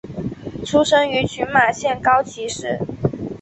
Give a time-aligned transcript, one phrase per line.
[0.65, 2.79] 出身于群马县高崎市。